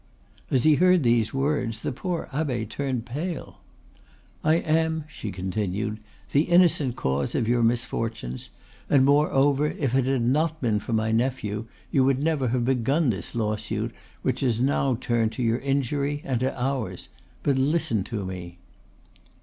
As 0.49 0.63
he 0.63 0.73
heard 0.73 1.03
these 1.03 1.31
words 1.31 1.81
the 1.83 1.91
poor 1.91 2.27
abbe 2.33 2.65
turned 2.65 3.05
pale. 3.05 3.59
"I 4.43 4.55
am," 4.55 5.03
she 5.07 5.31
continued, 5.31 5.99
"the 6.31 6.41
innocent 6.45 6.95
cause 6.95 7.35
of 7.35 7.47
your 7.47 7.61
misfortunes, 7.61 8.49
and, 8.89 9.05
moreover, 9.05 9.67
if 9.77 9.93
it 9.93 10.05
had 10.05 10.23
not 10.25 10.59
been 10.59 10.79
for 10.79 10.93
my 10.93 11.11
nephew 11.11 11.67
you 11.91 12.03
would 12.03 12.17
never 12.17 12.47
have 12.47 12.65
begun 12.65 13.11
this 13.11 13.35
lawsuit, 13.35 13.93
which 14.23 14.39
has 14.39 14.59
now 14.59 14.95
turned 14.99 15.33
to 15.33 15.43
your 15.43 15.59
injury 15.59 16.23
and 16.25 16.39
to 16.39 16.59
ours. 16.59 17.07
But 17.43 17.57
listen 17.57 18.03
to 18.05 18.25
me." 18.25 18.57